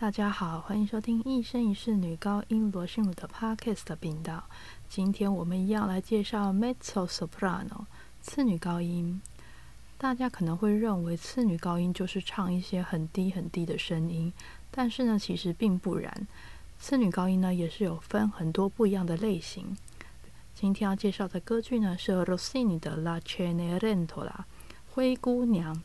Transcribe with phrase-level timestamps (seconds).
[0.00, 4.42] 大家好，欢迎收听一生一世女高音罗心如的 Podcast 频道。
[4.88, 7.84] 今天我们一样来介绍 Mezzo Soprano
[8.22, 9.20] 次女高音。
[9.98, 14.32] 大家可能会认为次女高音就是唱一些很低很低的声音，
[14.70, 16.26] 但是呢，其实并不然。
[16.78, 19.76] 次女高音呢，也是有分很多不一样的类型。
[20.54, 24.06] 今天要介绍的歌剧呢，是 Rossini 的《La Cenerentola》
[24.94, 25.82] 灰姑娘。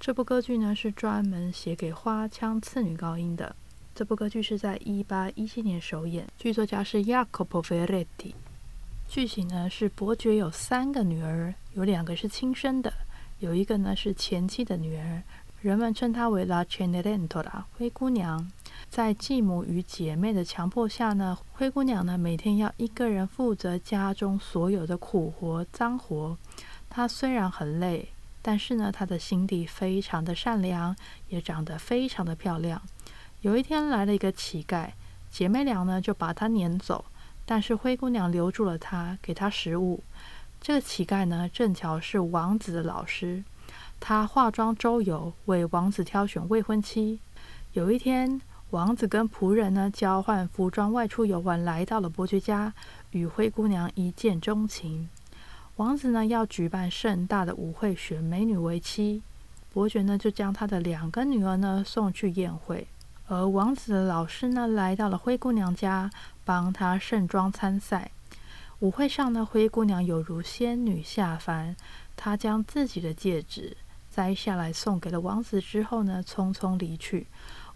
[0.00, 3.54] 这部歌剧呢是专门写给花腔次女高音的。
[3.96, 8.32] 这部歌剧是在一八一七年首演，剧作家是 Jacopo Ferretti。
[9.08, 12.92] 剧情呢是伯爵有三个女儿，有两个是亲生的，
[13.40, 15.22] 有一个呢是前妻的女儿。
[15.60, 18.48] 人们称她为 La Cenerentola 灰姑娘。
[18.88, 26.38] 在继母与姐妹的强迫下呢，灰姑娘呢每天要一个人负责家中所有的苦活脏活。
[26.88, 28.08] 她虽然很累。
[28.40, 30.94] 但是呢，她的心地非常的善良，
[31.28, 32.80] 也长得非常的漂亮。
[33.40, 34.90] 有一天来了一个乞丐，
[35.30, 37.04] 姐妹俩呢就把她撵走，
[37.44, 40.02] 但是灰姑娘留住了她，给她食物。
[40.60, 43.44] 这个乞丐呢正巧是王子的老师，
[44.00, 47.20] 他化妆周游，为王子挑选未婚妻。
[47.74, 52.74] 有一天，王子跟仆人呢交换服装外出游玩，来到了伯爵家，
[53.12, 55.08] 与灰姑娘一见钟情。
[55.78, 59.22] 王子呢要举办盛大的舞会，选美女为妻。
[59.72, 62.88] 伯爵呢就将他的两个女儿呢送去宴会，
[63.28, 66.10] 而王子的老师呢来到了灰姑娘家，
[66.44, 68.10] 帮她盛装参赛。
[68.80, 71.76] 舞会上呢，灰姑娘有如仙女下凡，
[72.16, 73.76] 她将自己的戒指
[74.10, 77.28] 摘下来送给了王子之后呢，匆匆离去。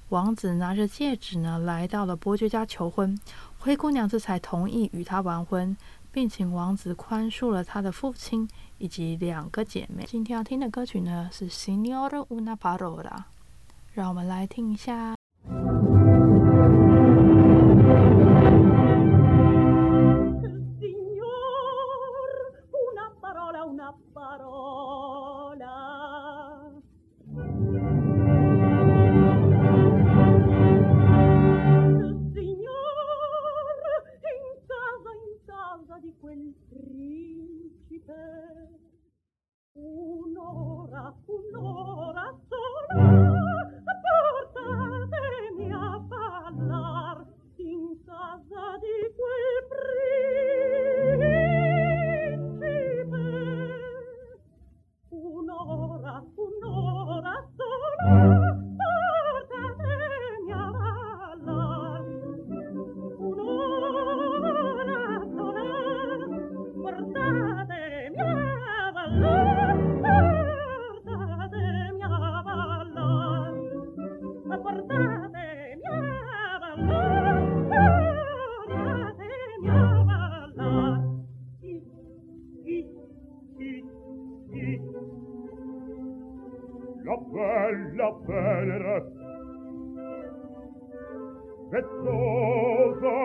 [0.08, 3.16] 王子拿着戒指呢来到了伯爵家求婚，
[3.60, 5.76] 灰姑娘这才同意与他完婚。
[6.12, 8.46] 并请王子宽恕了他的父亲
[8.78, 10.04] 以及两个姐妹。
[10.06, 13.02] 今天要听的歌曲呢是《Signora una parola》，
[13.94, 15.21] 让我们来听一下。
[88.26, 89.20] venere.
[91.72, 93.18] vezzosa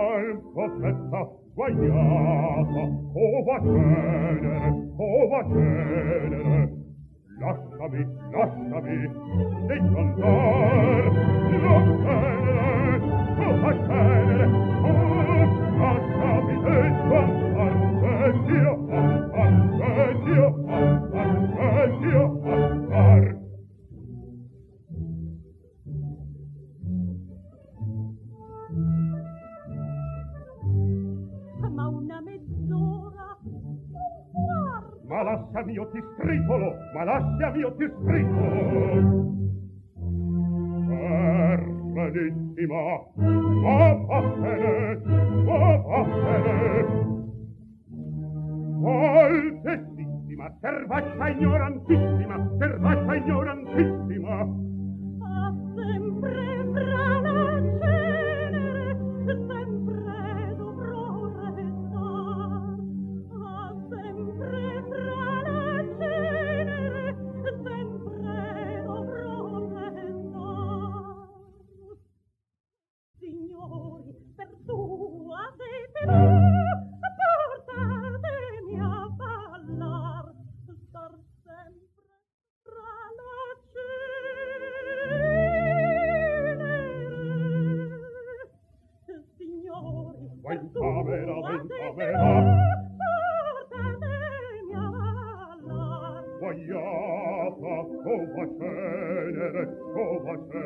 [0.00, 1.20] al possetta
[1.54, 2.82] guagliata
[3.14, 4.60] o va cenere
[4.96, 6.70] o va cenere
[7.40, 8.98] lasciami lasciami
[9.66, 11.02] di cantar
[35.58, 39.26] lasciami io ti stritolo, ma lasciami io ti stritolo.
[41.94, 42.80] Benissima,
[43.16, 45.02] va vattene,
[45.44, 47.06] va vattene.
[48.86, 53.57] Altessima, servaccia ignorantissima, servaccia ignorantissima.
[96.38, 97.74] Guagliata,
[98.06, 99.64] o va cenere,
[99.94, 100.57] o va tenere,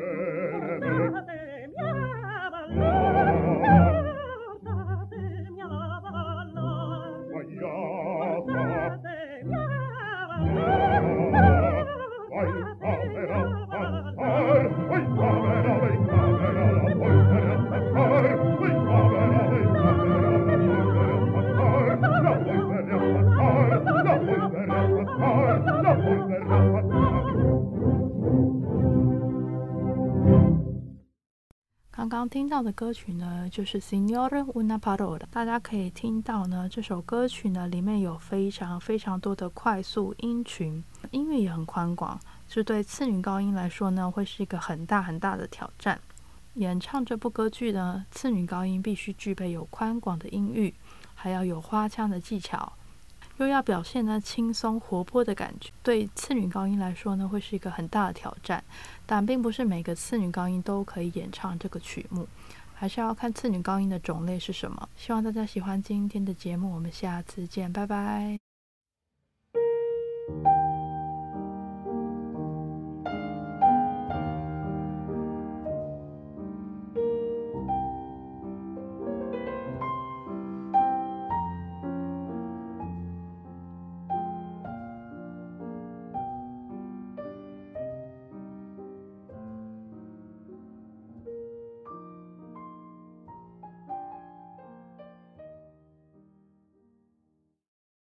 [32.02, 35.20] 刚刚听到的歌曲呢，就是 Signore una parola。
[35.30, 40.82] 大家可以听到呢，这首歌曲呢里面有非常非常多的快速音群，
[41.12, 42.18] 音域也很宽广，
[42.48, 46.00] 这对次女高音来说呢，会是一个很大很大的挑战。
[46.54, 50.74] 演唱这部歌剧呢，次女高音必须具备有宽广的音域，
[51.14, 52.72] 还要有花腔的技巧。
[53.38, 58.62] 又要表现呢轻松活泼的感觉，对次女高音来说呢，会是一个很大的挑战。
[59.06, 62.28] 但并不是每个次女高音都可以演唱这个曲目，
[62.74, 64.88] 还是要看次女高音的种类是什么。
[64.96, 68.41] 希望大家喜欢今天的节目，我们下次见，拜拜。